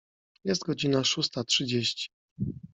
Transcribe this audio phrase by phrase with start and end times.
[0.43, 2.09] Jest godzina szósta trzydzieści.